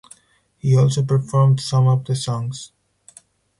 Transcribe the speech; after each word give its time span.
He 0.57 0.75
also 0.75 1.03
performed 1.03 1.59
some 1.59 1.87
of 1.87 2.05
the 2.05 2.15
songs. 2.15 2.71